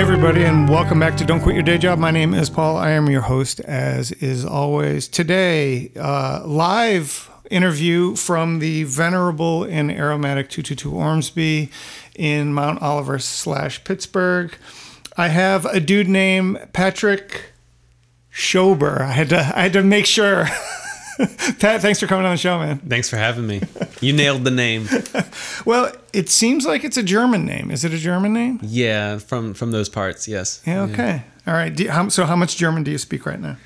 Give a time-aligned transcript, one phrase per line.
[0.00, 1.98] Hey, everybody, and welcome back to Don't Quit Your Day Job.
[1.98, 2.78] My name is Paul.
[2.78, 5.06] I am your host, as is always.
[5.06, 11.70] Today, uh, live interview from the venerable and aromatic 222 Ormsby
[12.16, 14.56] in Mount Oliver slash Pittsburgh.
[15.18, 17.52] I have a dude named Patrick
[18.32, 19.02] Schober.
[19.02, 20.46] I had to, I had to make sure.
[21.58, 22.78] Pat, thanks for coming on the show, man.
[22.78, 23.60] Thanks for having me.
[24.00, 24.88] You nailed the name.
[25.66, 27.70] Well, it seems like it's a German name.
[27.70, 28.58] Is it a German name?
[28.62, 30.62] Yeah, from from those parts, yes.
[30.66, 30.82] Yeah.
[30.84, 31.22] Okay.
[31.46, 31.74] All right.
[31.74, 33.56] Do you, how, so, how much German do you speak right now?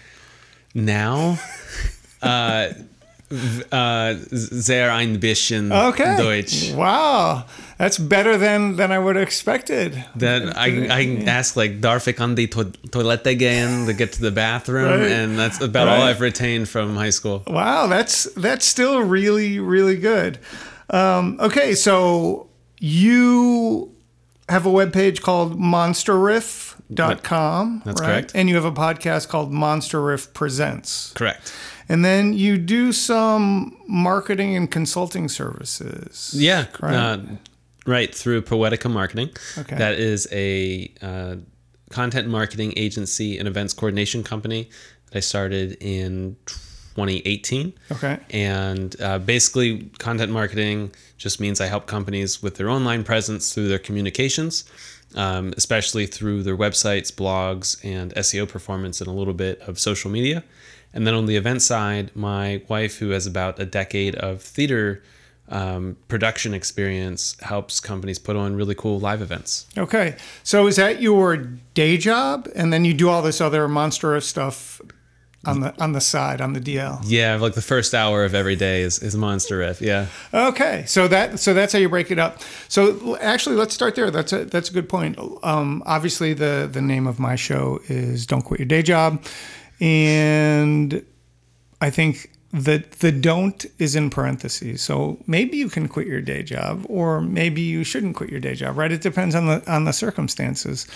[0.74, 1.38] Now,
[2.22, 2.72] uh,
[3.72, 6.16] uh, sehr ein bisschen Okay.
[6.16, 6.72] Deutsch.
[6.74, 7.44] Wow,
[7.78, 10.04] that's better than than I would have expected.
[10.14, 14.12] Then I, I can ask like darf ich an die to- Toilette gehen to get
[14.12, 15.10] to the bathroom, Right.
[15.10, 17.42] and that's about all I've retained from high school.
[17.46, 20.38] Wow, that's that's still really really good.
[20.90, 23.90] Um, okay, so you
[24.48, 27.82] have a webpage called monsterriff.com.
[27.84, 28.06] That's right?
[28.06, 28.32] correct.
[28.34, 31.12] And you have a podcast called Monster Riff Presents.
[31.14, 31.52] Correct.
[31.88, 36.34] And then you do some marketing and consulting services.
[36.36, 36.66] Yeah.
[36.80, 36.94] Right.
[36.94, 37.18] Uh,
[37.86, 39.30] right through Poetica Marketing.
[39.58, 39.76] Okay.
[39.76, 41.36] That is a uh,
[41.90, 44.70] content marketing agency and events coordination company
[45.06, 47.72] that I started in 2018.
[47.92, 48.18] Okay.
[48.30, 53.68] And uh, basically, content marketing just means I help companies with their online presence through
[53.68, 54.64] their communications,
[55.14, 60.10] um, especially through their websites, blogs, and SEO performance, and a little bit of social
[60.10, 60.44] media.
[60.92, 65.02] And then on the event side, my wife, who has about a decade of theater
[65.48, 69.66] um, production experience, helps companies put on really cool live events.
[69.76, 70.16] Okay.
[70.42, 71.36] So is that your
[71.74, 74.80] day job, and then you do all this other monster stuff
[75.46, 77.00] on the on the side on the DL?
[77.04, 79.80] Yeah, like the first hour of every day is, is Monster Riff.
[79.80, 80.06] Yeah.
[80.32, 80.84] Okay.
[80.86, 82.40] So that so that's how you break it up.
[82.68, 84.10] So actually, let's start there.
[84.10, 85.18] That's a that's a good point.
[85.42, 89.22] Um, obviously, the the name of my show is "Don't Quit Your Day Job,"
[89.80, 91.04] and
[91.80, 94.80] I think the the don't is in parentheses.
[94.80, 98.54] So maybe you can quit your day job, or maybe you shouldn't quit your day
[98.54, 98.78] job.
[98.78, 98.92] Right?
[98.92, 100.86] It depends on the on the circumstances.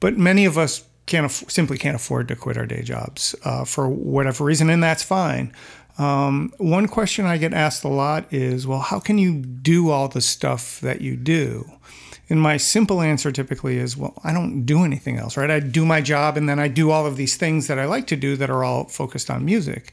[0.00, 3.64] But many of us can't aff- simply can't afford to quit our day jobs uh,
[3.64, 5.52] for whatever reason, and that's fine.
[5.96, 10.08] Um, one question I get asked a lot is, well, how can you do all
[10.08, 11.70] the stuff that you do?
[12.28, 15.50] And my simple answer typically is, well, I don't do anything else, right?
[15.50, 18.08] I do my job and then I do all of these things that I like
[18.08, 19.92] to do that are all focused on music.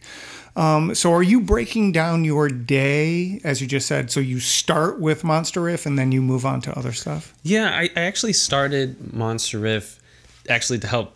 [0.56, 4.12] Um, so are you breaking down your day, as you just said?
[4.12, 7.34] So you start with Monster Riff and then you move on to other stuff?
[7.44, 10.00] Yeah, I, I actually started Monster Riff
[10.50, 11.14] actually to help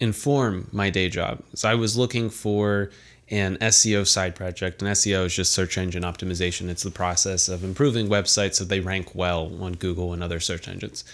[0.00, 1.42] inform my day job.
[1.54, 2.90] So I was looking for
[3.30, 6.68] an SEO side project, and SEO is just search engine optimization.
[6.68, 10.68] It's the process of improving websites so they rank well on Google and other search
[10.68, 11.04] engines.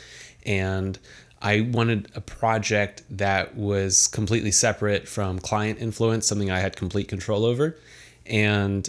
[0.44, 0.98] And
[1.42, 7.08] I wanted a project that was completely separate from client influence, something I had complete
[7.08, 7.78] control over.
[8.26, 8.88] And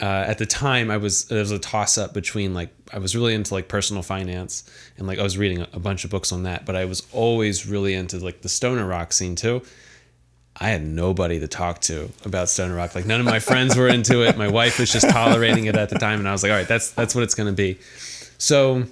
[0.00, 3.16] uh, at the time I was there was a toss up between like I was
[3.16, 4.68] really into like personal finance
[4.98, 7.66] and like I was reading a, bunch of books on that, but I was always
[7.66, 9.62] really into like the stoner rock scene too.
[10.58, 12.94] I had nobody to talk to about stoner rock.
[12.94, 14.38] Like none of my friends were into it.
[14.38, 16.68] My wife was just tolerating it at the time, and I was like, all right,
[16.68, 17.78] that's that's what it's gonna be.
[18.38, 18.84] So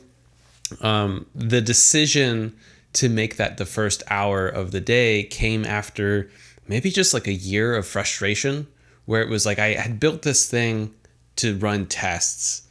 [0.80, 2.56] um, the decision
[2.94, 6.30] to make that the first hour of the day came after
[6.68, 8.66] maybe just like a year of frustration
[9.04, 10.94] where it was like I had built this thing
[11.36, 12.62] to run tests,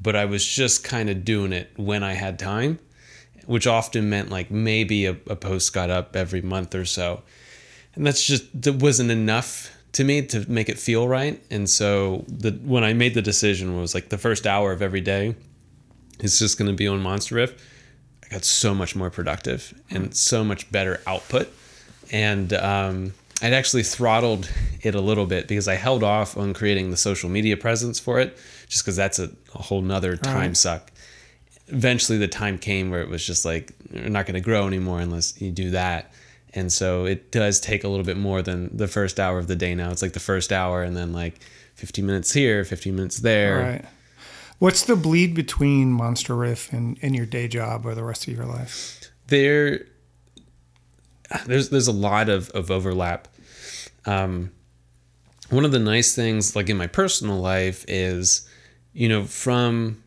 [0.00, 2.78] but I was just kind of doing it when I had time,
[3.46, 7.22] which often meant like maybe a, a post got up every month or so.
[7.94, 11.40] And that's just, that wasn't enough to me to make it feel right.
[11.50, 15.00] And so the when I made the decision was like the first hour of every
[15.00, 15.36] day
[16.20, 17.54] is just going to be on Monster Riff.
[18.24, 21.48] I got so much more productive and so much better output.
[22.10, 23.12] And um,
[23.42, 24.50] I'd actually throttled
[24.82, 28.18] it a little bit because I held off on creating the social media presence for
[28.18, 28.36] it,
[28.68, 30.56] just because that's a, a whole nother time Right.
[30.56, 30.90] suck.
[31.68, 35.00] Eventually, the time came where it was just like, you're not going to grow anymore
[35.00, 36.12] unless you do that.
[36.54, 39.56] And so it does take a little bit more than the first hour of the
[39.56, 39.90] day now.
[39.90, 41.40] It's like the first hour and then like
[41.74, 43.58] 15 minutes here, 15 minutes there.
[43.58, 43.84] Right.
[44.58, 48.34] What's the bleed between Monster Riff and, and your day job or the rest of
[48.34, 49.06] your life?
[49.28, 49.86] there
[51.46, 53.28] there's there's a lot of, of overlap
[54.04, 54.52] um,
[55.50, 58.48] one of the nice things like in my personal life is
[58.92, 60.02] you know from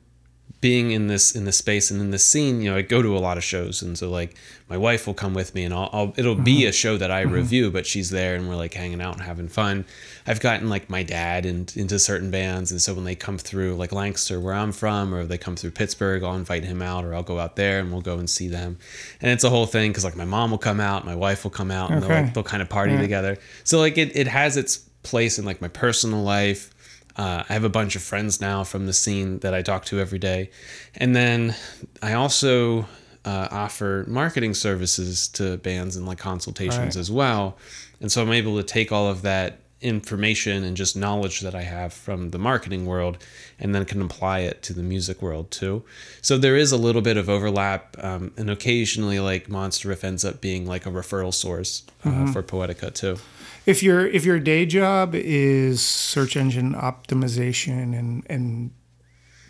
[0.62, 3.16] being in this in this space and in this scene, you know, I go to
[3.16, 4.36] a lot of shows, and so like
[4.68, 6.70] my wife will come with me, and I'll, I'll it'll be mm-hmm.
[6.70, 7.34] a show that I mm-hmm.
[7.34, 9.86] review, but she's there, and we're like hanging out and having fun.
[10.28, 13.76] I've gotten like my dad and into certain bands, and so when they come through
[13.76, 17.16] like Lancaster, where I'm from, or they come through Pittsburgh, I'll invite him out, or
[17.16, 18.78] I'll go out there and we'll go and see them,
[19.22, 21.52] and it's a whole thing because like my mom will come out, my wife will
[21.52, 23.38] come out, and they'll, like, they'll kind of party together.
[23.64, 26.76] So like it it has its place in like my personal life.
[27.20, 30.00] Uh, I have a bunch of friends now from the scene that I talk to
[30.00, 30.50] every day.
[30.96, 31.54] And then
[32.02, 32.86] I also
[33.26, 37.02] uh, offer marketing services to bands and like consultations Right.
[37.04, 37.58] as well.
[38.00, 41.62] And so I'm able to take all of that information and just knowledge that I
[41.64, 43.18] have from the marketing world
[43.60, 45.84] and then can apply it to the music world too.
[46.22, 47.98] So there is a little bit of overlap.
[48.00, 52.42] Um, and occasionally, like Monster Riff ends up being like a referral source uh, for
[52.44, 53.18] Poetica too.
[53.66, 58.72] If your if your day job is search engine optimization and and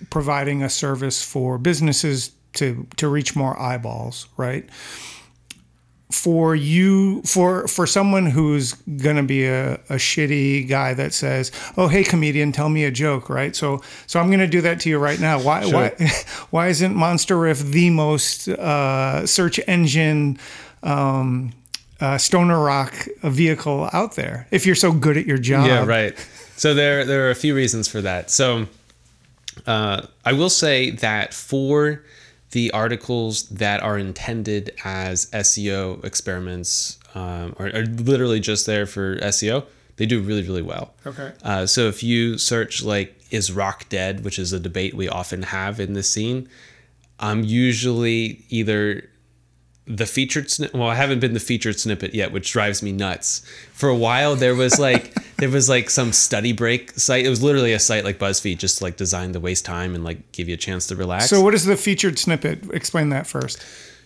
[0.09, 4.67] providing a service for businesses to to reach more eyeballs, right?
[6.11, 11.87] For you, for for someone who's gonna be a, a shitty guy that says, "Oh,
[11.87, 13.55] hey, comedian, tell me a joke," right?
[13.55, 15.39] So, so I'm gonna do that to you right now.
[15.39, 15.89] Why, why,
[16.49, 20.39] why isn't Monster Riff the most uh, search engine
[20.81, 21.53] um,
[21.99, 25.67] uh, stoner rock vehicle out there if you're so good at your job.
[25.67, 26.17] Yeah, right.
[26.55, 28.29] So there there are a few reasons for that.
[28.29, 28.67] So
[29.65, 32.03] uh, I will say that for
[32.51, 39.17] the articles that are intended as SEO experiments, um, or are literally just there for
[39.17, 39.65] SEO,
[39.97, 40.93] they do really really well.
[41.05, 41.31] Okay.
[41.43, 45.43] Uh, so if you search like "Is rock dead," which is a debate we often
[45.43, 46.49] have in this scene,
[47.19, 49.09] I'm usually either
[49.89, 50.73] the featured snip.
[50.73, 53.41] Well, I haven't been the featured snippet yet, which drives me nuts.
[53.73, 57.25] For a while, there was like there was like some study break site.
[57.25, 60.03] It was literally a site like BuzzFeed, just to, like designed to waste time and
[60.03, 61.29] like give you a chance to relax.
[61.29, 62.69] So, what is the featured snippet?
[62.71, 63.61] Explain that first.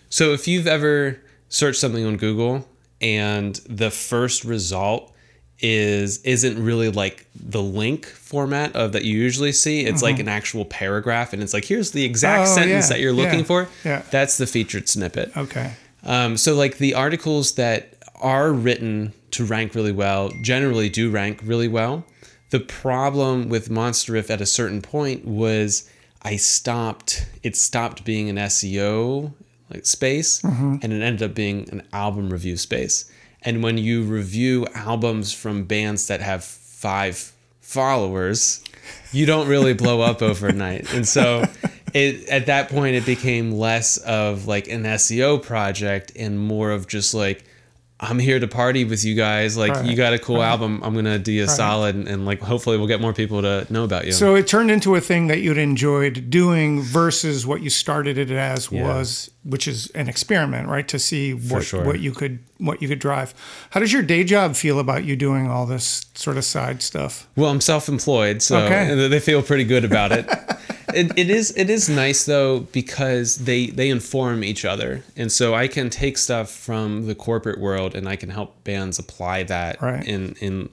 [0.08, 2.68] So if you've ever searched something on Google
[3.00, 5.13] and the first result
[5.60, 10.28] is isn't really like the link format of that you usually see, it's like an
[10.28, 12.50] actual paragraph and it's like here's the exact Mm-hmm.
[12.50, 13.68] Oh, sentence yeah, that you're looking yeah, for.
[13.84, 14.02] yeah.
[14.10, 15.34] That's the featured snippet.
[15.36, 15.72] Okay.
[16.02, 21.40] Um, so like the articles that are written to rank really well generally do rank
[21.44, 22.04] really well.
[22.50, 25.88] The problem with Monster Riff at a certain point was
[26.22, 27.26] I stopped.
[27.42, 29.32] It stopped being an SEO
[29.72, 33.10] like space, and it ended up being an album review space.
[33.44, 38.64] And when you review albums from bands that have five followers,
[39.12, 40.92] you don't really blow up overnight.
[40.92, 41.44] And so
[41.92, 46.88] it at that point it became less of like an SEO project and more of
[46.88, 47.44] just like
[48.00, 49.56] I'm here to party with you guys.
[49.56, 50.80] Like you got a cool album.
[50.82, 53.66] I'm gonna do you a solid and, and like hopefully we'll get more people to
[53.70, 54.12] know about you.
[54.12, 58.30] So it turned into a thing that you'd enjoyed doing versus what you started it
[58.32, 58.82] as Yeah.
[58.82, 60.86] was, which is an experiment, right?
[60.88, 61.84] To see what sure.
[61.84, 63.32] what you could what you could drive.
[63.70, 67.28] How does your day job feel about you doing all this sort of side stuff?
[67.36, 69.08] Well, I'm self-employed, so Okay.
[69.08, 70.28] they feel pretty good about it.
[70.92, 71.12] it.
[71.16, 75.68] It is it is nice though because they they inform each other, and so I
[75.68, 80.06] can take stuff from the corporate world and I can help bands apply that Right.
[80.06, 80.68] in in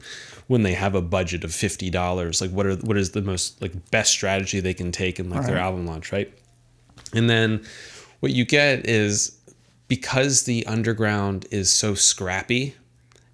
[0.48, 2.42] when they have a budget of fifty dollars.
[2.42, 5.46] Like what are what is the most like best strategy they can take in like
[5.46, 6.32] their album launch, right?
[7.14, 7.64] And then
[8.20, 9.38] what you get is
[9.88, 12.76] because the underground is so scrappy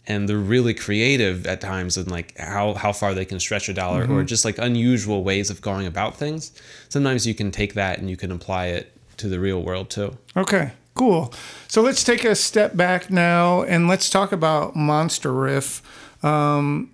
[0.08, 3.74] and they're really creative at times and like how, how far they can stretch a
[3.74, 6.52] dollar or just like unusual ways of going about things.
[6.90, 10.18] Sometimes you can take that and you can apply it to the real world too.
[10.36, 11.34] Okay, cool.
[11.68, 15.82] So let's take a step back now and let's talk about Monster Riff.
[16.24, 16.92] Um,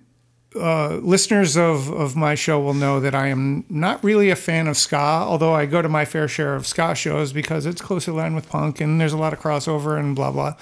[0.56, 4.68] uh, listeners of, of my show will know that I am not really a fan
[4.68, 8.12] of ska, although I go to my fair share of ska shows because it's closely
[8.12, 10.54] aligned with punk and there's a lot of crossover and blah, blah.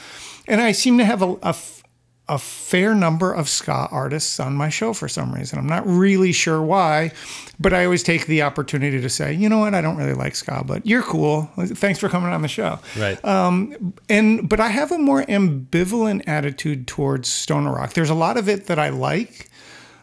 [0.46, 1.81] And I seem to have a, a f-
[2.28, 5.58] a fair number of ska artists on my show for some reason.
[5.58, 7.10] I'm not really sure why,
[7.58, 10.36] but I always take the opportunity to say, you know what, I don't really like
[10.36, 11.50] ska, but you're cool.
[11.58, 12.78] Thanks for coming on the show.
[12.98, 13.22] Right.
[13.24, 17.92] Um, And but I have a more ambivalent attitude towards stoner rock.
[17.94, 19.50] There's a lot of it that I like.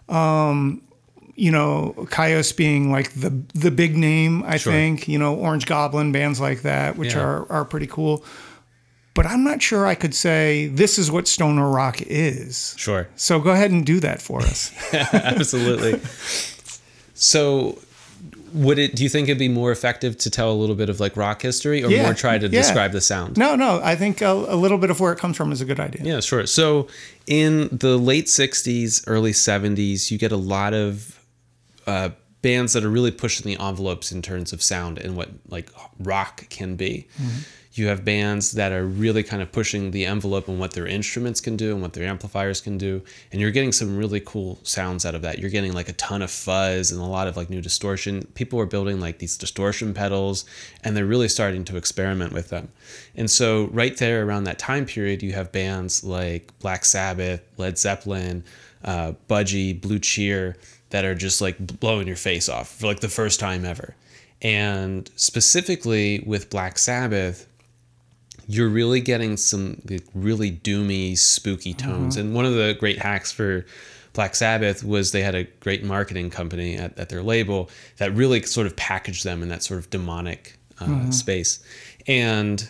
[0.10, 0.82] Um,
[1.36, 4.74] you know, Kyuss being like the the big name, I Sure.
[4.74, 5.08] think.
[5.08, 7.22] You know, Orange Goblin bands like that, which Yeah.
[7.22, 8.26] are are pretty cool.
[9.20, 12.74] But I'm not sure I could say this is what stoner rock is.
[12.78, 13.10] sure.
[13.18, 14.72] So go ahead and do that for us.
[14.94, 16.00] Absolutely.
[17.14, 17.78] So
[18.54, 21.02] would it do you think it'd be more effective to tell a little bit of
[21.02, 22.62] like rock history or Yeah, more try to yeah.
[22.62, 23.38] describe the sound?
[23.38, 25.66] no, no, I think a, a little bit of where it comes from is a
[25.66, 26.02] good idea.
[26.06, 26.46] Yeah, sure.
[26.48, 26.88] So
[27.28, 31.20] in the late 60s, early 70s, you get a lot of
[31.86, 32.12] uh,
[32.42, 36.48] bands that are really pushing the envelopes in terms of sound and what like rock
[36.50, 37.08] can be.
[37.80, 41.40] You have bands that are really kind of pushing the envelope on what their instruments
[41.40, 43.02] can do and what their amplifiers can do.
[43.32, 45.40] And you're getting some really cool sounds out of that.
[45.40, 48.28] You're getting like a ton of fuzz and a lot of like new distortion.
[48.36, 50.46] People are building like these distortion pedals
[50.84, 52.70] and they're really starting to experiment with them.
[53.16, 57.78] And so, right there around that time period, you have bands like Black Sabbath, Led
[57.78, 58.44] Zeppelin,
[58.84, 60.58] uh, Budgie, Blue Cheer
[60.90, 63.96] that are just like blowing your face off for like the first time ever.
[64.42, 67.46] And specifically with Black Sabbath,
[68.50, 72.18] you're really getting some like, really doomy, spooky tones.
[72.18, 73.64] And one of the great hacks for
[74.14, 78.42] Black Sabbath was they had a great marketing company at, at their label that really
[78.42, 81.64] sort of packaged them in that sort of demonic uh, space.
[82.08, 82.68] And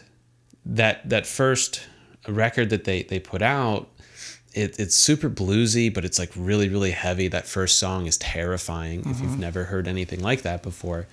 [0.66, 1.88] that that first
[2.28, 3.90] record that they they put out
[4.54, 7.28] it, it's super bluesy, but it's like really, really heavy.
[7.28, 11.08] That first song is terrifying if you've never heard anything like that before.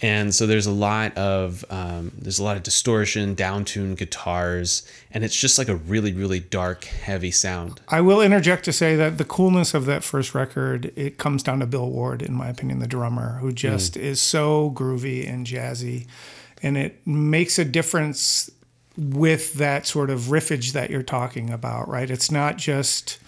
[0.00, 5.24] And so there's a lot of um, there's a lot of distortion, downtuned guitars, and
[5.24, 7.80] it's just like a really, really dark, heavy sound.
[7.88, 11.60] I will interject to say that the coolness of that first record it comes down
[11.60, 16.06] to Bill Ward, in my opinion, the drummer, who just is so groovy and jazzy,
[16.62, 18.50] and it makes a difference
[18.98, 22.10] with that sort of riffage that you're talking about, right?
[22.10, 23.18] It's not just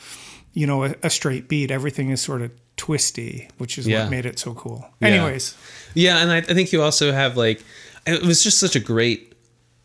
[0.53, 1.71] you know a, a straight beat.
[1.71, 4.03] Everything is sort of twisty, which is Yeah.
[4.03, 4.85] what made it so cool.
[5.01, 5.55] Anyways,
[5.95, 7.63] Yeah, and I, I think you also have like
[8.07, 9.29] it was just such a great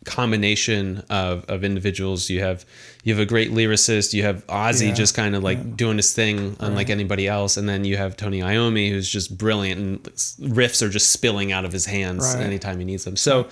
[0.06, 2.30] combination of, of individuals.
[2.30, 2.64] You have
[3.04, 4.12] you have a great lyricist.
[4.12, 7.68] You have Ozzy Yeah, just kind of like doing his thing, unlike anybody else, and
[7.68, 10.02] then you have Tony Iommi, who's just brilliant, and
[10.56, 12.42] riffs are just spilling out of his hands Right.
[12.44, 13.16] anytime he needs them.
[13.16, 13.48] So.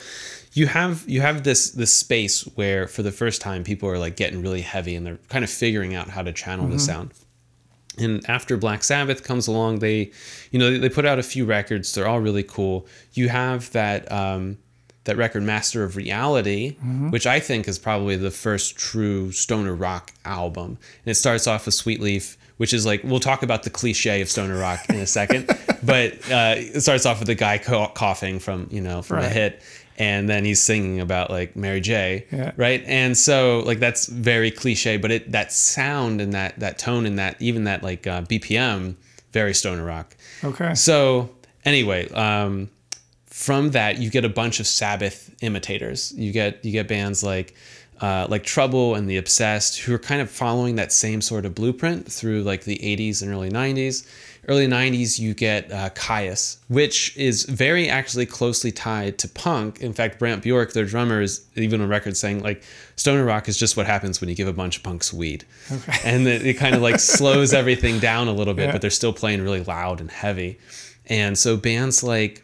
[0.54, 4.16] You have you have this this space where for the first time people are like
[4.16, 7.12] getting really heavy and they're kind of figuring out how to channel the sound
[7.98, 10.10] and after Black Sabbath comes along, they,
[10.50, 11.92] you know, they put out a few records.
[11.94, 12.86] They're all really cool.
[13.12, 14.58] You have that um,
[15.04, 16.76] that record, Master of Reality,
[17.10, 20.78] which I think is probably the first true stoner rock album.
[21.04, 24.20] And it starts off with Sweet Leaf, which is like we'll talk about the cliche
[24.22, 25.46] of stoner rock in a second,
[25.82, 29.28] but uh, it starts off with a guy co- coughing from you know from a
[29.28, 29.62] hit.
[29.96, 32.50] And then he's singing about like Mary J, Yeah.
[32.56, 32.82] right?
[32.86, 37.18] And so like that's very cliche, but it that sound and that that tone and
[37.18, 38.96] that even that like uh, BPM
[39.32, 40.16] very stoner rock.
[40.42, 40.74] okay.
[40.74, 41.30] So
[41.64, 42.70] anyway, um,
[43.26, 46.12] from that you get a bunch of Sabbath imitators.
[46.16, 47.54] You get you get bands like
[48.00, 51.54] uh, like Trouble and the Obsessed who are kind of following that same sort of
[51.54, 54.04] blueprint through like the 80s and early 90s.
[54.48, 59.80] Early 90s you get uh, Kyuss, which is very actually closely tied to punk.
[59.80, 62.62] In fact, Brant Bjork, their drummer, is even on record saying like
[62.96, 65.44] stoner rock is just what happens when you give a bunch of punks weed,
[66.04, 68.72] and it, it kind of like slows everything down a little bit, Yeah.
[68.72, 70.58] but they're still playing really loud and heavy.
[71.06, 72.42] And so bands like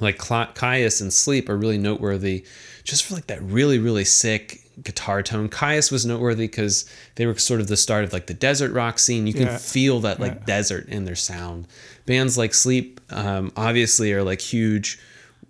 [0.00, 2.44] like Kyuss and Sleep are really noteworthy
[2.84, 5.48] just for like that really really sick guitar tone.
[5.48, 6.84] Kyuss was noteworthy because
[7.16, 9.26] they were sort of the start of like the desert rock scene.
[9.26, 9.58] You can Yeah.
[9.58, 11.66] feel that like desert in their sound.
[12.06, 14.98] Bands like Sleep um, obviously are like huge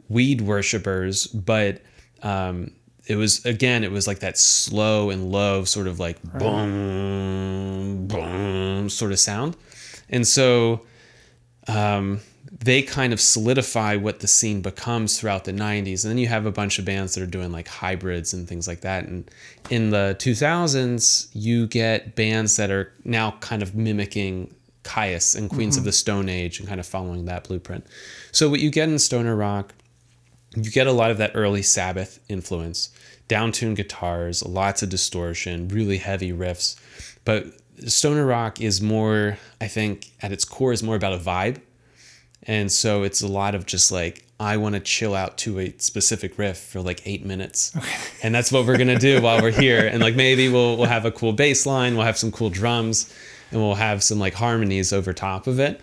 [0.08, 1.82] weed worshippers, but
[2.22, 2.70] um,
[3.06, 8.88] it was again it was like that slow and low sort of like boom boom
[8.90, 9.56] sort of sound,
[10.10, 10.82] and so
[11.68, 12.20] um,
[12.60, 16.46] they kind of solidify what the scene becomes throughout the 90s and then you have
[16.46, 19.30] a bunch of bands that are doing like hybrids and things like that and
[19.70, 24.52] in the 2000s you get bands that are now kind of mimicking
[24.84, 25.88] Kyuss and Queens of mm-hmm.
[25.88, 27.86] the Stone Age and kind of following that blueprint
[28.32, 29.72] so what you get in stoner rock
[30.56, 32.90] you get a lot of that early Sabbath influence,
[33.28, 36.76] downtuned guitars, lots of distortion, really heavy riffs.
[37.24, 37.46] But
[37.86, 41.60] stoner rock is more, I think, at its core, is more about a vibe.
[42.44, 45.74] And so it's a lot of just like, I want to chill out to a
[45.78, 47.76] specific riff for like eight minutes.
[48.22, 49.86] And that's what we're going to do while we're here.
[49.86, 53.12] And like maybe we'll, we'll have a cool bass line, we'll have some cool drums,
[53.50, 55.80] and we'll have some like harmonies over top of it.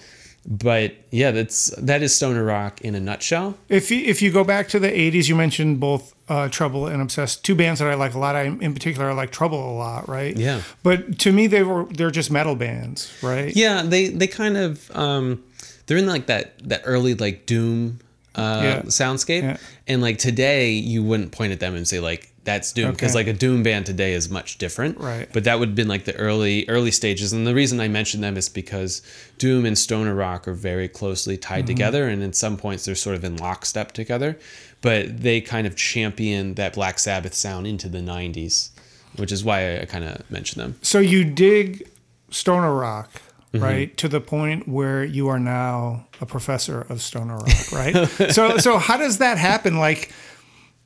[0.48, 3.58] But yeah, that's that is stoner rock in a nutshell.
[3.68, 7.02] If you, if you go back to the 80s, you mentioned both uh, Trouble and
[7.02, 8.36] Obsessed, two bands that I like a lot.
[8.36, 10.38] I, in particular, I like Trouble a lot, right?
[10.38, 10.62] Yeah.
[10.84, 13.56] But to me, they were they're just metal bands, right?
[13.56, 15.44] Yeah, they they kind of um,
[15.88, 18.00] they're in like that that early like doom
[18.36, 18.82] uh, Yeah.
[18.88, 19.58] soundscape, Yeah.
[19.88, 23.20] and like today you wouldn't point at them and say like that's doom because Okay.
[23.26, 25.00] like a doom band today is much different.
[25.00, 25.28] Right.
[25.34, 28.24] But that would have been like the early early stages, and the reason I mentioned
[28.24, 29.02] them is because
[29.38, 31.68] doom and stoner rock are very closely tied Mm-hmm.
[31.68, 34.38] together, and in some points they're sort of in lockstep together.
[34.82, 38.70] But they kind of champion that Black Sabbath sound into the '90s,
[39.16, 40.76] which is why I, I kind of mentioned them.
[40.84, 41.90] So you dig
[42.30, 43.22] stoner rock,
[43.62, 43.96] right?
[43.98, 48.08] To the point where you are now a professor of stoner rock, right?
[48.32, 49.78] so so how does that happen?
[49.78, 50.12] Like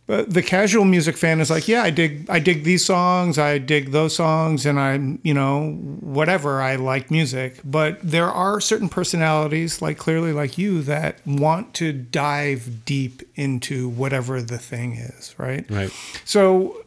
[0.09, 3.59] uh, the casual music fan is like, yeah, I dig, I dig these songs, I
[3.59, 6.63] dig those songs, and I'm, you know, whatever.
[6.63, 11.93] I like music, but there are certain personalities, like clearly like you, that want to
[11.93, 15.69] dive deep into whatever the thing is, right?
[15.69, 15.93] Right.
[16.25, 16.83] So,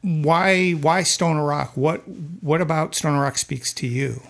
[0.00, 1.72] why, why stoner rock?
[1.76, 2.08] What,
[2.40, 4.22] what about stoner rock speaks to you?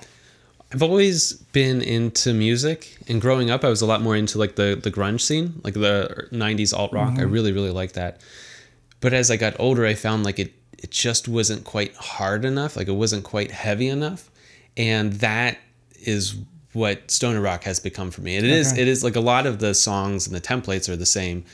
[0.73, 4.57] I've always been into music, and growing up, I was a lot more into like
[4.57, 7.13] the the grunge scene, like the '90s alt rock.
[7.13, 7.31] I mm-hmm.
[7.31, 8.21] really really liked that.
[9.01, 12.77] But as I got older, I found like it it just wasn't quite hard enough,
[12.77, 14.31] like it wasn't quite heavy enough,
[14.77, 15.59] and that
[16.01, 16.37] is
[16.73, 18.37] what stoner rock has become for me.
[18.37, 18.83] And it is Okay.
[18.83, 21.45] it is like a lot of the songs and the templates are the same,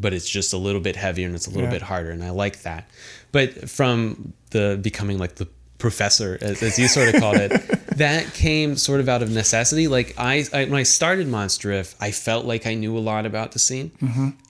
[0.00, 1.70] but it's just a little bit heavier and it's a little Yeah.
[1.70, 2.88] bit harder, and I like that.
[3.32, 5.46] But from the becoming like the
[5.82, 7.50] professor, as, as you sort of called it,
[7.96, 9.88] that came sort of out of necessity.
[9.88, 13.26] Like I, I when I started Monster Riff, I felt like I knew a lot
[13.26, 13.90] about the scene,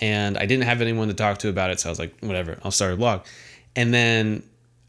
[0.01, 1.81] and I didn't have anyone to talk to about it.
[1.81, 3.23] So I was like, whatever, I'll start a blog.
[3.75, 4.43] And then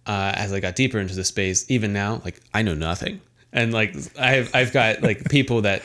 [0.05, 3.21] uh, as I got deeper into the space, even now, like I know nothing,
[3.53, 5.81] and like I've I've got like people that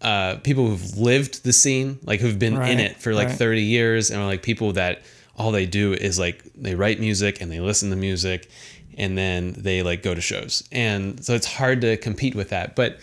[0.00, 3.36] uh, people who've lived the scene, like who've been in it for like right.
[3.36, 5.02] 30 years, and are like people that
[5.36, 8.48] all they do is like they write music and they listen to music
[8.98, 10.68] and then they like go to shows.
[10.72, 12.74] And so it's hard to compete with that.
[12.74, 12.98] But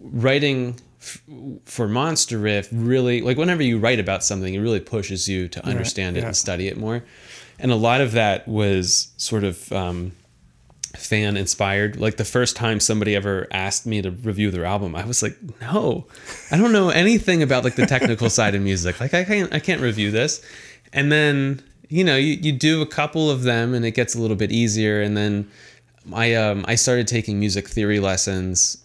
[0.00, 1.20] writing f-
[1.64, 5.66] for Monster Riff really, like whenever you write about something, it really pushes you to
[5.66, 6.26] understand it yeah.
[6.28, 7.04] and study it more.
[7.58, 10.12] And a lot of that was sort of, um,
[10.96, 11.96] fan inspired.
[11.96, 15.36] Like the first time somebody ever asked me to review their album, I was like,
[15.60, 16.06] no,
[16.50, 19.00] I don't know anything about like the technical side of music.
[19.00, 20.44] Like I can't, I can't review this.
[20.92, 24.20] And then, you know, you, you do a couple of them and it gets a
[24.20, 25.02] little bit easier.
[25.02, 25.50] And then
[26.14, 28.82] I, um, I started taking music theory lessons,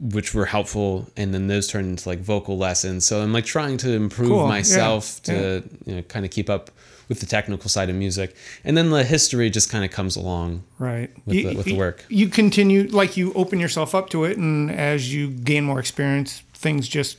[0.00, 1.06] which were helpful.
[1.16, 3.04] And then those turned into like vocal lessons.
[3.04, 4.48] So I'm like trying to improve Cool.
[4.48, 5.34] Myself Yeah.
[5.34, 6.70] to, you know, kind of keep up
[7.08, 8.34] with the technical side of music.
[8.64, 11.08] And then the history just kind of comes along Right.
[11.24, 12.04] With the- with the work.
[12.08, 16.42] You continue, like you open yourself up to it, and as you gain more experience,
[16.54, 17.16] things just,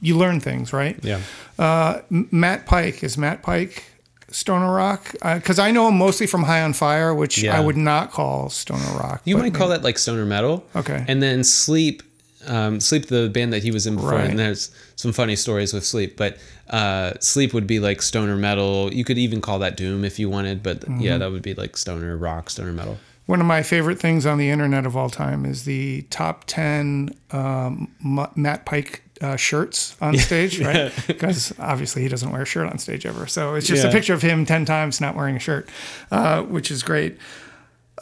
[0.00, 0.96] you learn things, right?
[1.02, 1.20] Yeah.
[1.58, 3.84] M- Matt Pike is Matt Pike
[4.30, 7.56] stoner rock because I know him mostly from High on Fire, which Yeah.
[7.56, 9.22] I would not call stoner rock.
[9.24, 10.64] You might call that like stoner metal.
[10.74, 11.04] Okay.
[11.08, 12.02] And then Sleep,
[12.46, 14.28] um, Sleep, the band that he was in before, Right.
[14.30, 16.38] and there's some funny stories with Sleep, but
[16.70, 18.92] uh, Sleep would be like stoner metal.
[18.92, 21.00] You could even call that Doom if you wanted, but Mm-hmm.
[21.00, 22.98] yeah, that would be like stoner rock, stoner metal.
[23.26, 27.10] One of my favorite things on the internet of all time is the top 10
[27.32, 27.88] um,
[28.36, 30.92] Matt Pike uh, shirts on stage, right?
[31.06, 33.26] Because obviously he doesn't wear a shirt on stage ever.
[33.26, 35.68] So it's just a picture of him 10 times not wearing a shirt,
[36.10, 37.18] uh, which is great.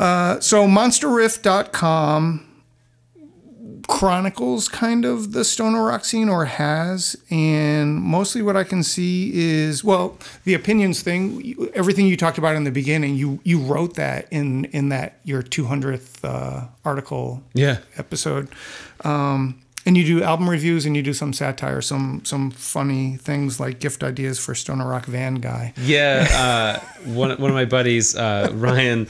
[0.00, 2.48] Uh, so monsterriff.com
[3.86, 9.30] chronicles kind of the stoner rock scene or has and mostly what i can see
[9.34, 13.94] is well the opinions thing everything you talked about in the beginning you you wrote
[13.94, 17.78] that in in that your 200th uh, article Yeah.
[17.98, 18.48] episode
[19.04, 23.60] um, and you do album reviews and you do some satire some some funny things
[23.60, 28.16] like gift ideas for stoner rock van guy Yeah, uh, one one of my buddies,
[28.16, 29.06] uh, Ryan,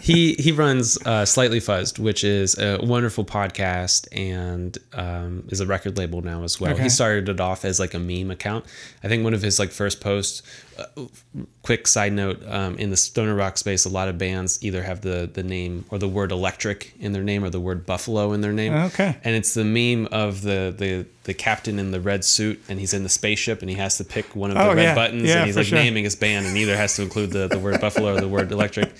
[0.00, 5.66] he he runs uh, Slightly Fuzzed, which is a wonderful podcast and um, is a
[5.66, 6.72] record label now as well.
[6.72, 6.84] Okay.
[6.84, 8.64] He started it off as like a meme account.
[9.02, 10.42] I think one of his like first posts.
[10.78, 11.06] Uh,
[11.62, 15.00] quick side note: um, in the stoner rock space, a lot of bands either have
[15.00, 18.40] the the name or the word electric in their name or the word buffalo in
[18.40, 18.72] their name.
[18.72, 19.16] Okay.
[19.24, 22.94] And it's the meme of the the the captain in the red suit and he's
[22.94, 24.94] in the spaceship and he has to pick one of the Oh, red yeah.
[24.94, 25.76] buttons Yeah, and he's like sure.
[25.78, 28.50] naming his band and either has to include the, the word buffalo or the word
[28.50, 28.90] electric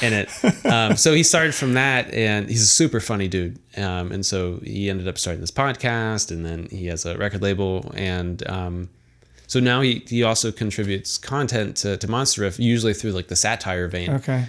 [0.00, 0.28] in it.
[0.64, 3.58] Um, so he started from that and he's a super funny dude.
[3.76, 7.42] Um, and so he ended up starting this podcast and then he has a record
[7.42, 8.88] label and um,
[9.52, 13.36] so now he, he also contributes content to, to Monster Riff, usually through like the
[13.36, 14.46] satire vein okay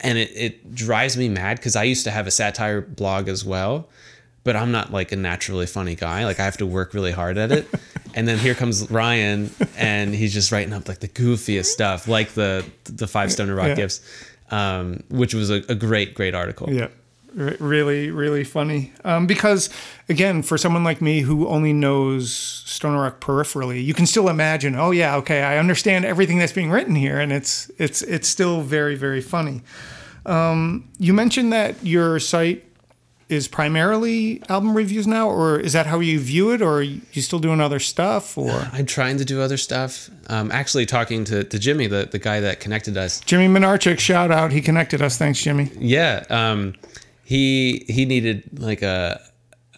[0.00, 3.44] and it, it drives me mad because I used to have a satire blog as
[3.44, 3.88] well,
[4.44, 6.24] but I'm not like a naturally funny guy.
[6.24, 7.66] Like I have to work really hard at it.
[8.14, 12.32] and then here comes Ryan, and he's just writing up like the goofiest stuff, like
[12.32, 13.74] the the five stoner rock Yeah.
[13.74, 14.00] gifts,
[14.50, 16.70] um, which was a, a great great article.
[16.72, 16.88] Yeah,
[17.38, 18.92] R- really, really funny.
[19.04, 19.70] Um, because
[20.08, 24.74] again, for someone like me who only knows stoner rock peripherally, you can still imagine.
[24.74, 28.62] Oh yeah, okay, I understand everything that's being written here, and it's it's it's still
[28.62, 29.62] very, very funny.
[30.24, 32.64] Um, you mentioned that your site
[33.28, 37.22] is primarily album reviews now, or is that how you view it, or are you
[37.22, 38.68] still doing other stuff, or?
[38.72, 40.08] I'm trying to do other stuff.
[40.28, 44.30] Um, actually, talking to, to Jimmy, the, the guy that connected us, Jimmy Minarchik, shout
[44.30, 44.52] out.
[44.52, 45.18] He connected us.
[45.18, 45.70] Thanks, Jimmy.
[45.76, 46.74] Yeah, um,
[47.26, 49.20] he he needed like a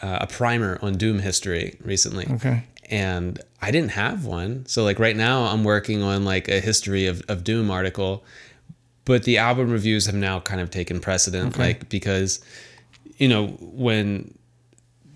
[0.03, 2.27] a primer on Doom history recently.
[2.31, 2.63] Okay.
[2.91, 4.65] And I didn't have one.
[4.67, 8.23] So like right now I'm working on like a history of, of Doom article,
[9.07, 11.63] but the album reviews have now kind of taken precedent, Okay.
[11.69, 12.41] like because
[13.17, 14.33] you know, when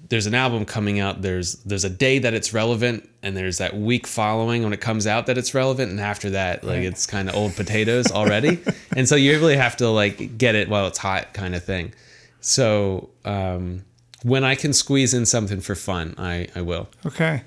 [0.09, 3.77] there's an album coming out, there's there's a day that it's relevant and there's that
[3.77, 6.85] week following when it comes out that it's relevant and after that like Right.
[6.87, 8.59] it's kind of old potatoes already.
[8.97, 11.92] and so you really have to like get it while it's hot kind of thing.
[12.42, 13.85] So um
[14.22, 16.88] when I can squeeze in something for fun, I, I will.
[17.05, 17.42] Okay.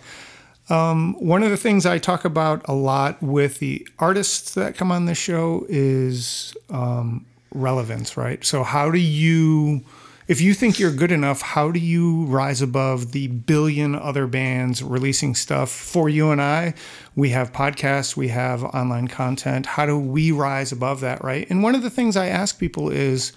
[0.70, 4.92] Um, one of the things I talk about a lot with the artists that come
[4.92, 8.44] on this show is um, relevance, right?
[8.44, 9.84] So, how do you,
[10.28, 14.82] if you think you're good enough, how do you rise above the billion other bands
[14.82, 16.74] releasing stuff for you and I?
[17.16, 19.68] We have podcasts, we have online content.
[19.68, 21.48] How do we rise above that, right?
[21.52, 23.34] And one of the things I ask people is,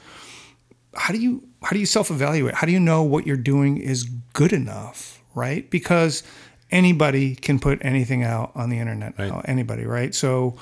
[0.95, 2.55] how do you how do you self-evaluate?
[2.55, 5.71] How do you know what you're doing is good enough right?
[5.71, 6.23] Because
[6.71, 10.15] anybody can put anything out on the internet now anybody right?
[10.15, 10.57] So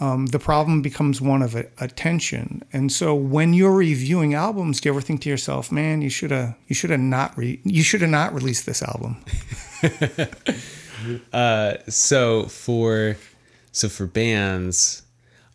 [0.00, 2.62] um, the problem becomes one of attention.
[2.72, 6.30] And so when you're reviewing albums do you ever think to yourself man you should
[6.30, 9.24] have you should have not re- you should have not released this album.
[11.88, 13.16] So for
[13.72, 15.02] so for bands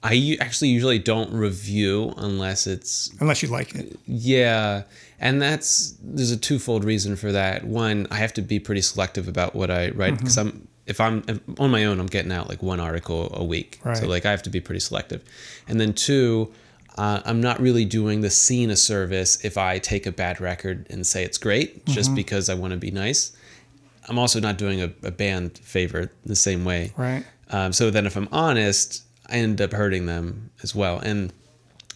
[0.04, 3.98] i actually usually don't review unless it's unless you like it.
[4.06, 4.84] Yeah
[5.20, 7.64] and that's there's a twofold reason for that.
[7.66, 11.24] One i have to be pretty selective about what i write because i'm if i'm
[11.28, 13.80] if on my own i'm getting out like one article a week.
[13.96, 15.24] So like i have to be pretty selective.
[15.68, 16.52] And then two
[16.98, 20.86] uh, i'm not really doing the scene a service if i take a bad record
[20.90, 23.32] and say it's great just because i want to be nice.
[24.10, 26.92] I'm also not doing a, a band favor the same way.
[26.98, 27.24] Right.
[27.50, 31.00] Um, so then, if I'm honest, I end up hurting them as well.
[31.00, 31.32] And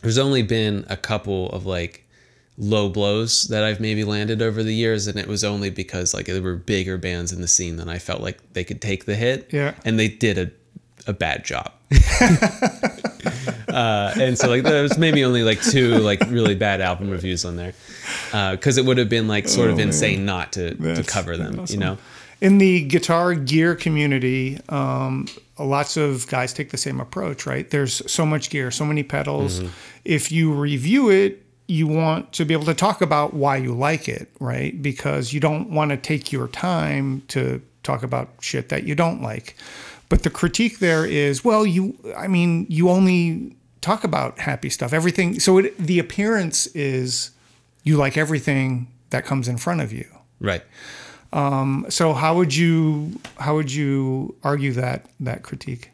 [0.02, 2.04] there's only been a couple of like
[2.58, 6.26] low blows that I've maybe landed over the years, and it was only because like
[6.28, 9.16] there were bigger bands in the scene than I felt like they could take the
[9.16, 9.50] hit.
[9.52, 9.74] Yeah.
[9.86, 10.52] And they did a
[11.10, 11.72] a bad job.
[13.70, 17.46] uh, and so like there was maybe only like two like really bad album reviews
[17.46, 17.74] on there
[18.52, 19.88] because it would have been like sort of Oh, man.
[19.88, 21.60] insane not to to cover them.
[21.60, 21.74] awesome.
[21.74, 21.98] You know.
[22.42, 25.28] in the guitar gear community, um,
[25.60, 27.70] lots of guys take the same approach, right?
[27.70, 29.60] There's so much gear, so many pedals.
[29.60, 29.68] Mm-hmm.
[30.06, 34.08] If you review it, you want to be able to talk about why you like
[34.08, 34.82] it, right?
[34.82, 39.22] Because you don't want to take your time to talk about shit that you don't
[39.22, 39.56] like.
[40.10, 44.94] But the critique there is, well, you, I mean, you only talk about happy stuff,
[44.94, 45.40] everything.
[45.40, 47.32] So it, the appearance is
[47.84, 50.08] you like everything that comes in front of you.
[50.40, 50.64] Right.
[51.90, 55.92] So how would you how would you argue that that critique?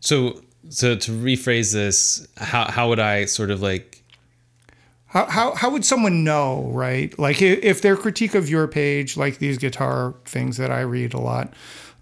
[0.00, 4.02] So, so to rephrase this, how how would I sort of like?
[5.06, 7.18] How how how would someone know, right?
[7.18, 11.18] Like if their critique of your page, like these guitar things that I read a
[11.18, 11.54] lot,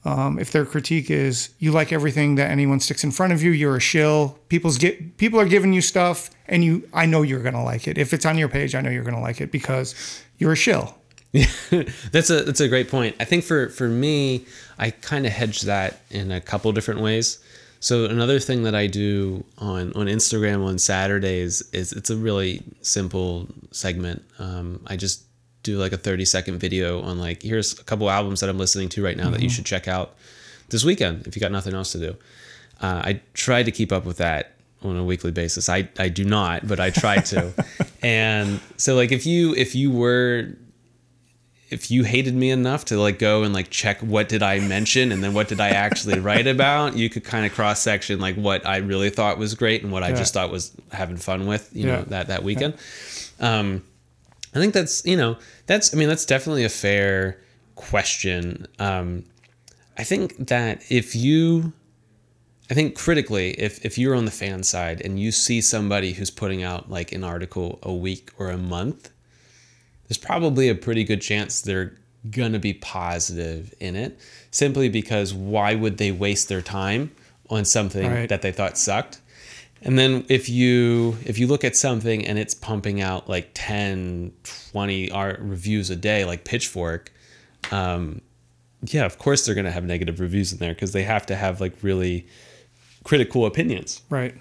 [0.05, 3.51] um, if their critique is you like everything that anyone sticks in front of you,
[3.53, 4.38] you're a shill.
[4.49, 7.97] People's get people are giving you stuff, and you I know you're gonna like it.
[7.97, 9.95] If it's on your page, I know you're gonna like it because
[10.37, 10.99] you're a shill.
[12.12, 13.16] that's a that's a great point.
[13.18, 14.47] I think for for me,
[14.79, 17.42] I kind of hedge that in a couple different ways.
[17.81, 22.62] So another thing that I do on on Instagram on Saturdays is it's a really
[22.83, 24.25] simple segment.
[24.38, 25.25] Um, I just
[25.64, 28.88] do like a 30 second video on like here's a couple albums that I'm listening
[28.90, 30.14] to right now that you should check out
[30.68, 32.16] this weekend if you got nothing else to do.
[32.81, 35.68] Uh, I try to keep up with that on a weekly basis.
[35.68, 37.53] I, I do not, but I try to.
[38.03, 40.55] and so like if you if you were
[41.75, 45.13] if you hated me enough to like go and like check what did I mention
[45.13, 48.37] and then what did I actually write about, you could kind of cross section like
[48.37, 51.71] what I really thought was great and what I just thought was having fun with,
[51.75, 51.97] you Yeah.
[51.97, 52.75] know, that that weekend.
[53.41, 53.83] Um,
[54.55, 57.41] I think that's you know that's I mean that's definitely a fair
[57.75, 58.67] question.
[58.79, 59.25] Um,
[59.99, 61.73] I think that if you
[62.71, 66.31] I think critically, if, if you're on the fan side and you see somebody who's
[66.31, 69.11] putting out like an article a week or a month,
[70.09, 71.97] there's probably a pretty good chance they're
[72.31, 74.19] gonna be positive in it
[74.51, 77.11] simply because why would they waste their time
[77.51, 78.29] on something Right.
[78.29, 79.21] that they thought sucked?
[79.83, 84.33] And then if you if you look at something and it's pumping out like 10,
[84.73, 87.12] 20 art reviews a day like Pitchfork,
[87.71, 88.23] um,
[88.87, 91.61] yeah, of course they're gonna have negative reviews in there because they have to have
[91.61, 92.27] like really
[93.05, 94.01] critical opinions.
[94.09, 94.35] Right.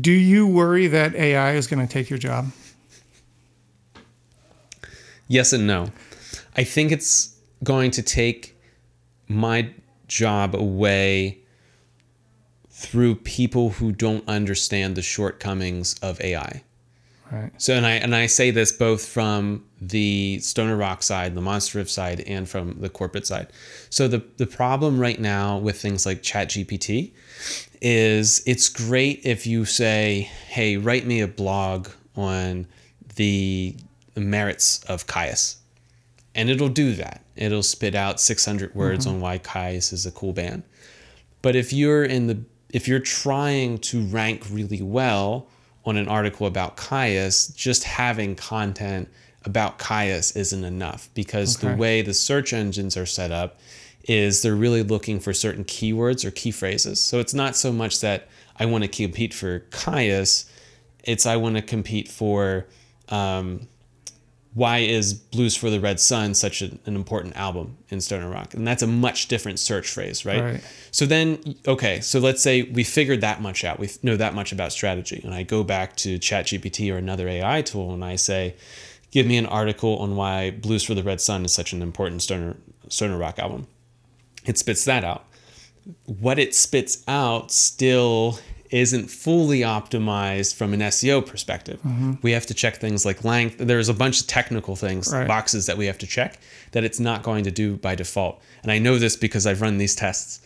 [0.00, 2.50] Do you worry that AI is going to take your job?
[5.32, 5.88] Yes and no.
[6.56, 8.54] I think it's going to take
[9.28, 9.70] my
[10.06, 11.38] job away
[12.68, 16.62] through people who don't understand the shortcomings of AI.
[17.30, 17.50] Right.
[17.56, 21.82] So and I and I say this both from the Stoner Rock side, the Monster
[21.86, 23.48] side, and from the corporate side.
[23.88, 27.12] So the the problem right now with things like ChatGPT
[27.80, 32.66] is it's great if you say, "Hey, write me a blog on
[33.16, 33.76] the
[34.20, 35.56] merits of Kyuss,"
[36.34, 37.22] and it'll do that.
[37.36, 40.64] It'll spit out 600 words on why Kyuss is a cool band.
[41.40, 45.48] But if you're in the if you're trying to rank really well
[45.84, 49.08] on an article about Kyuss, just having content
[49.44, 53.58] about Kyuss isn't enough because the way the search engines are set up
[54.04, 57.00] is they're really looking for certain keywords or key phrases.
[57.00, 60.48] So it's not so much that I want to compete for Kyuss,
[61.04, 62.66] it's I want to compete for
[63.08, 63.68] um,
[64.54, 68.52] why is Blues for the Red Sun such an, an important album in Stoner Rock?
[68.52, 70.42] And that's a much different search phrase, right?
[70.42, 70.64] Right.
[70.90, 73.78] So then, okay, so let's say we figured that much out.
[73.78, 75.22] We know that much about strategy.
[75.24, 78.54] And I go back to ChatGPT or another AI tool and I say,
[79.10, 82.20] give me an article on why Blues for the Red Sun is such an important
[82.20, 82.56] Stoner,
[82.88, 83.66] Stoner Rock album.
[84.44, 85.24] It spits that out.
[86.04, 88.38] What it spits out still
[88.72, 91.78] isn't fully optimized from an SEO perspective.
[92.22, 93.56] We have to check things like length.
[93.58, 95.28] There's a bunch of technical things, Right.
[95.28, 96.38] boxes that we have to check
[96.72, 98.40] that it's not going to do by default.
[98.62, 100.40] And I know this because I've run these tests.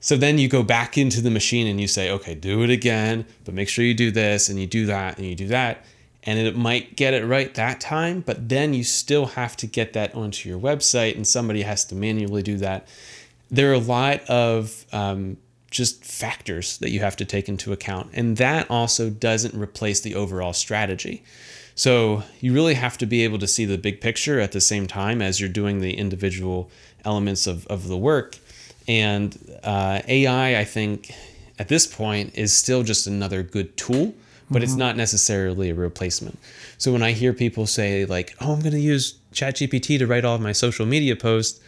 [0.00, 3.24] So then you go back into the machine and you say, okay, do it again,
[3.44, 5.84] but make sure you do this and you do that and you do that.
[6.24, 9.92] And it might get it right that time, but then you still have to get
[9.94, 12.86] that onto your website and somebody has to manually do that.
[13.50, 15.36] There are a lot of um,
[15.72, 18.10] just factors that you have to take into account.
[18.12, 21.24] And that also doesn't replace the overall strategy.
[21.74, 24.86] So you really have to be able to see the big picture at the same
[24.86, 26.70] time as you're doing the individual
[27.04, 28.38] elements of, of the work.
[28.86, 31.14] And uh, AI, I think,
[31.58, 34.14] at this point is still just another good tool,
[34.50, 36.38] but it's not necessarily a replacement.
[36.76, 40.24] So when I hear people say, like, oh, I'm going to use ChatGPT to write
[40.24, 41.60] all of my social media posts,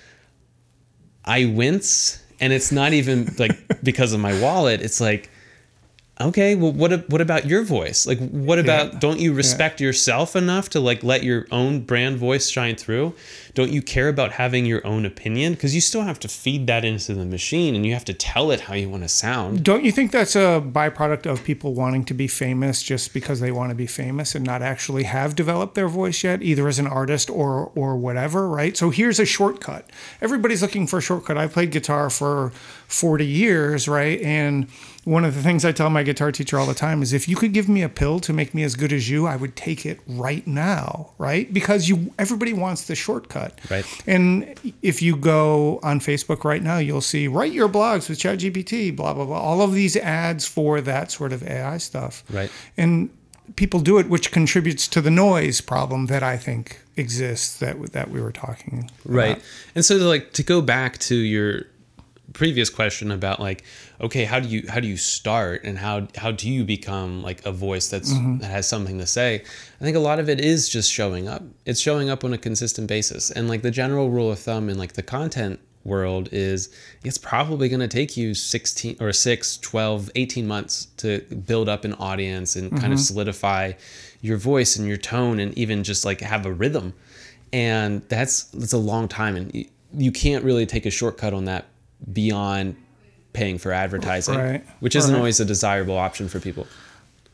[1.24, 2.22] I wince.
[2.40, 4.80] And it's not even like because of my wallet.
[4.80, 5.30] It's like,
[6.20, 8.06] okay, well, what what about your voice?
[8.06, 8.92] Like, what about?
[8.92, 8.98] Yeah.
[8.98, 13.14] Don't you respect yourself enough to like let your own brand voice shine through?
[13.54, 15.54] Don't you care about having your own opinion?
[15.54, 18.50] Because you still have to feed that into the machine, and you have to tell
[18.50, 19.64] it how you want to sound.
[19.64, 23.50] Don't you think that's a byproduct of people wanting to be famous just because they
[23.50, 26.86] want to be famous and not actually have developed their voice yet, either as an
[26.86, 28.76] artist or or whatever, right?
[28.76, 29.88] So here's a shortcut.
[30.20, 31.36] Everybody's looking for a shortcut.
[31.36, 32.52] I played guitar for
[32.86, 34.20] 40 years, right?
[34.20, 34.68] And
[35.04, 37.36] one of the things I tell my guitar teacher all the time is if you
[37.36, 39.84] could give me a pill to make me as good as you, I would take
[39.84, 41.52] it right now, right?
[41.52, 43.58] Because you everybody wants the shortcut.
[43.70, 43.84] Right.
[44.06, 48.94] And if you go on Facebook right now, you'll see write your blogs with ChatGPT,
[48.94, 49.38] blah blah blah.
[49.38, 52.24] All of these ads for that sort of AI stuff.
[52.30, 52.50] Right.
[52.76, 53.10] And
[53.56, 58.10] people do it, which contributes to the noise problem that I think exists that that
[58.10, 58.90] we were talking.
[59.04, 59.42] right about.
[59.74, 61.66] and so like to go back to your
[62.32, 63.64] previous question about like
[64.00, 67.44] okay how do you how do you start and how how do you become like
[67.44, 68.38] a voice that's mm-hmm.
[68.38, 69.42] that has something to say?
[69.80, 71.42] I think a lot of it is just showing up.
[71.66, 73.30] It's showing up on a consistent basis.
[73.30, 77.68] And like the general rule of thumb in like the content world is it's probably
[77.68, 82.56] going to take you 16 or 6 12 18 months to build up an audience
[82.56, 83.04] and kind of mm-hmm.
[83.04, 83.72] solidify
[84.22, 86.94] your voice and your tone and even just like have a rhythm.
[87.52, 91.44] And that's that's a long time and you, you can't really take a shortcut on
[91.44, 91.66] that
[92.12, 92.76] beyond
[93.32, 94.64] paying for advertising Right.
[94.80, 95.18] which isn't Right.
[95.18, 96.66] always a desirable option for people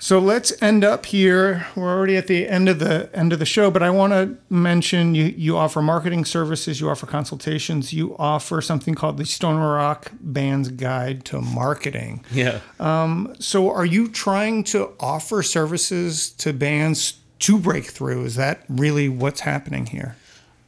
[0.03, 1.67] So let's end up here.
[1.77, 4.35] We're already at the end of the end of the show, but I want to
[4.49, 9.75] mention you you offer marketing services, you offer consultations, you offer something called the Stoner
[9.75, 12.25] Rock Band's Guide to Marketing.
[12.33, 18.25] yeah Um, So are you trying to offer services to bands to break through?
[18.25, 20.17] Is that really what's happening here?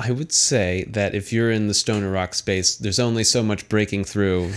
[0.03, 3.69] I would say that if you're in the stoner rock space there's only so much
[3.69, 4.53] breaking through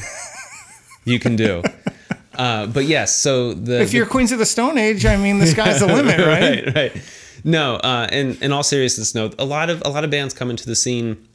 [1.06, 1.62] you can do
[2.36, 5.48] uh, but yes so the If you're Queens of the Stone Age, I mean, the
[5.48, 6.66] sky's the limit, right?
[6.66, 7.04] right, right.
[7.44, 9.30] No, uh, and in all seriousness, no.
[9.38, 11.28] A lot of a lot of bands come into the scene,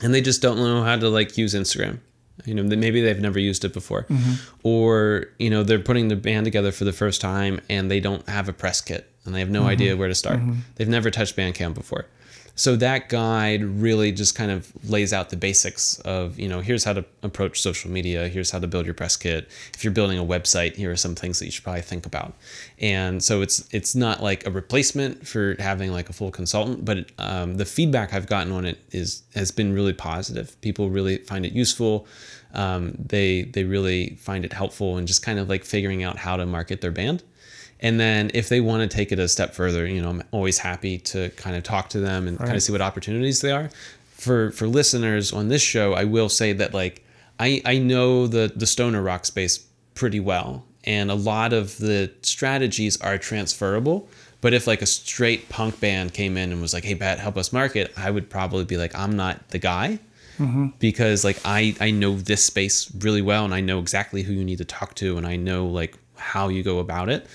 [0.00, 1.98] and they just don't know how to like use Instagram.
[2.46, 4.06] You know, maybe they've never used it before,
[4.64, 8.26] or you know, they're putting the band together for the first time and they don't
[8.28, 10.40] have a press kit and they have no idea where to start.
[10.76, 12.06] They've never touched Bandcamp before.
[12.56, 16.84] So that guide really just kind of lays out the basics of, you know, here's
[16.84, 19.48] how to approach social media, here's how to build your press kit.
[19.74, 22.34] If you're building a website, here are some things that you should probably think about.
[22.78, 27.10] And so it's it's not like a replacement for having like a full consultant, but
[27.18, 30.60] um, the feedback I've gotten on it is has been really positive.
[30.60, 32.06] People really find it useful.
[32.54, 36.36] Um, they they really find it helpful and just kind of like figuring out how
[36.36, 37.22] to market their band
[37.80, 40.58] And then if they want to take it a step further, you know, I'm always
[40.58, 43.70] happy to kind of talk to them and kind of see what opportunities they are.
[44.08, 47.04] For for listeners on this show, I will say that like
[47.38, 49.58] I I know the the stoner rock space
[49.94, 54.08] pretty well, and a lot of the strategies are transferable.
[54.40, 57.36] But if like a straight punk band came in and was like, "Hey, Pat, help
[57.36, 59.98] us market," I would probably be like, "I'm not the guy."
[60.78, 64.44] Because like I I know this space really well and I know exactly who you
[64.44, 67.26] need to talk to and I know like how you go about it.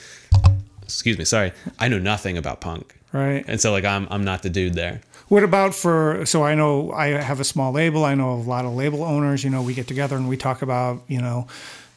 [0.84, 1.52] Excuse me, sorry.
[1.78, 2.96] I know nothing about punk.
[3.14, 3.44] Right.
[3.48, 5.02] And so like I'm I'm not the dude there.
[5.28, 6.26] What about for?
[6.26, 8.04] So I know I have a small label.
[8.04, 9.44] I know a lot of label owners.
[9.44, 11.48] You know, we get together and we talk about you know.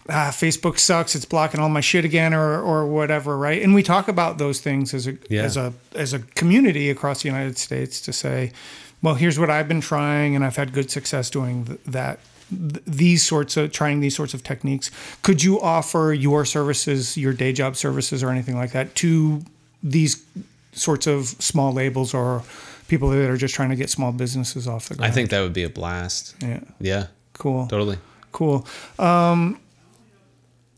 [0.09, 1.15] Ah, Facebook sucks.
[1.15, 3.63] It's blocking all my shit again, or or whatever, right?
[3.63, 5.43] And we talk about those things as a Yeah.
[5.45, 8.51] as a as a community across the United States to say,
[9.03, 12.19] well, here's what I've been trying, and I've had good success doing th- that.
[12.51, 14.91] th- These sorts of trying these sorts of techniques.
[15.23, 19.43] Could you offer your services, your day job services, or anything like that to
[19.83, 20.23] these
[20.73, 22.43] sorts of small labels or
[22.89, 25.11] people that are just trying to get small businesses off the ground?
[25.11, 26.35] I think that would be a blast.
[26.41, 26.61] Yeah.
[26.81, 27.07] Yeah.
[27.35, 27.67] Cool.
[27.67, 27.99] Totally.
[28.33, 28.67] Cool.
[28.99, 29.59] Um,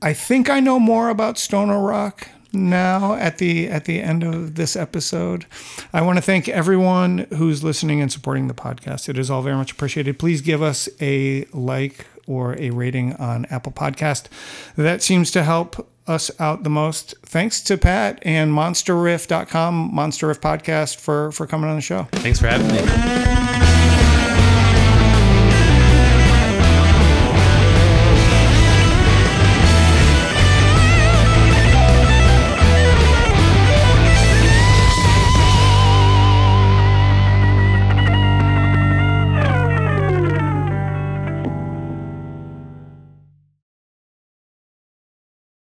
[0.02, 4.54] I think I know more about Stoner Rock now at the at the end of
[4.54, 5.46] this episode.
[5.92, 9.08] I want to thank everyone who's listening and supporting the podcast.
[9.08, 10.18] It is all very much appreciated.
[10.18, 14.26] Please give us a like or a rating on Apple Podcast.
[14.76, 17.14] That seems to help us out the most.
[17.24, 22.08] Thanks to Pat and monsterriff.com, Monster Riff Podcast for for coming on the show.
[22.12, 23.63] Thanks for having me.